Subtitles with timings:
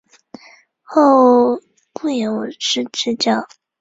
[0.03, 0.97] 与
[1.93, 3.45] 顾炎武是至交。